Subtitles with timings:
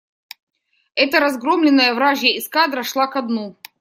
[0.95, 3.55] Это разгромленная вражья эскадра шла ко дну.